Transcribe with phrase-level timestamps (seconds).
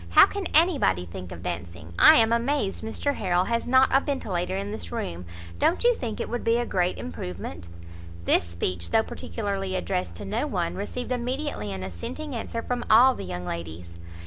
[0.09, 1.93] How can anybody think of dancing!
[1.99, 5.25] I am amazed Mr Harrel has not a ventilator in this room.
[5.59, 7.67] Don't you think it would be a great improvement?"
[8.25, 13.13] This speech, though particularly addressed to no one, received immediately an assenting answer from all
[13.13, 13.97] the young ladies.